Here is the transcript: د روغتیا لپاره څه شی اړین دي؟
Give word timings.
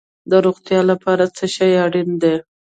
د 0.29 0.31
روغتیا 0.45 0.79
لپاره 0.91 1.23
څه 1.35 1.45
شی 1.55 1.71
اړین 1.85 2.09
دي؟ 2.21 2.35